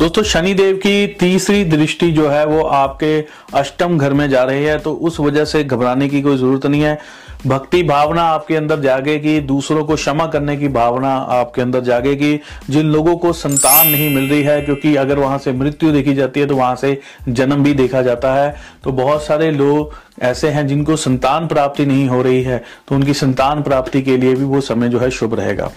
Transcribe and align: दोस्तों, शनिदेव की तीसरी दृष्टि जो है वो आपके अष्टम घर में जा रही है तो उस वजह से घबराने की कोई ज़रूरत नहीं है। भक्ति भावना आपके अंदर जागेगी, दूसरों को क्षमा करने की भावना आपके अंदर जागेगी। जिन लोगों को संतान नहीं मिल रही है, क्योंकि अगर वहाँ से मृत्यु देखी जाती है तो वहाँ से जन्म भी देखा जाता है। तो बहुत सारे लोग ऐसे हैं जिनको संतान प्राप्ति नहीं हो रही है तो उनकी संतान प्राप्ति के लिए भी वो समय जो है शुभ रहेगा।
दोस्तों, 0.00 0.22
शनिदेव 0.22 0.76
की 0.76 1.06
तीसरी 1.20 1.64
दृष्टि 1.64 2.10
जो 2.12 2.28
है 2.28 2.44
वो 2.46 2.62
आपके 2.64 3.24
अष्टम 3.54 3.98
घर 3.98 4.12
में 4.12 4.28
जा 4.30 4.44
रही 4.44 4.64
है 4.64 4.78
तो 4.78 4.92
उस 4.94 5.18
वजह 5.20 5.44
से 5.44 5.62
घबराने 5.64 6.08
की 6.08 6.22
कोई 6.22 6.36
ज़रूरत 6.36 6.66
नहीं 6.66 6.82
है। 6.82 6.98
भक्ति 7.46 7.82
भावना 7.82 8.22
आपके 8.24 8.56
अंदर 8.56 8.80
जागेगी, 8.80 9.38
दूसरों 9.40 9.84
को 9.84 9.94
क्षमा 9.94 10.26
करने 10.26 10.56
की 10.56 10.68
भावना 10.70 11.14
आपके 11.14 11.62
अंदर 11.62 11.80
जागेगी। 11.82 12.40
जिन 12.70 12.86
लोगों 12.86 13.16
को 13.16 13.32
संतान 13.34 13.88
नहीं 13.88 14.14
मिल 14.14 14.30
रही 14.30 14.42
है, 14.42 14.60
क्योंकि 14.62 14.96
अगर 14.96 15.18
वहाँ 15.18 15.38
से 15.38 15.52
मृत्यु 15.52 15.92
देखी 15.92 16.14
जाती 16.14 16.40
है 16.40 16.46
तो 16.46 16.56
वहाँ 16.56 16.74
से 16.76 16.98
जन्म 17.28 17.62
भी 17.64 17.74
देखा 17.74 18.02
जाता 18.02 18.34
है। 18.34 18.54
तो 18.84 18.92
बहुत 18.94 19.24
सारे 19.24 19.50
लोग 19.52 19.94
ऐसे 20.22 20.48
हैं 20.48 20.66
जिनको 20.66 20.96
संतान 20.98 21.46
प्राप्ति 21.48 21.86
नहीं 21.86 22.08
हो 22.08 22.22
रही 22.22 22.42
है 22.42 22.62
तो 22.88 22.94
उनकी 22.94 23.14
संतान 23.16 23.62
प्राप्ति 23.62 24.02
के 24.02 24.16
लिए 24.16 24.34
भी 24.34 24.44
वो 24.44 24.60
समय 24.62 24.88
जो 24.88 24.98
है 24.98 25.10
शुभ 25.12 25.34
रहेगा। 25.34 25.70